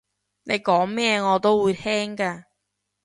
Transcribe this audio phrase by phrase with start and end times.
[0.45, 2.45] 你講咩我都會聽㗎